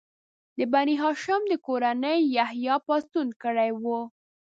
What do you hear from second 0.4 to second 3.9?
د بني هاشم د کورنۍ یحیی پاڅون کړی و.